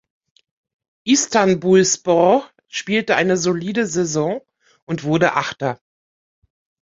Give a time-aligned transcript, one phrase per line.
[1.03, 4.41] Istanbulspor spielte eine solide Saison
[4.87, 5.79] und wurde Achter.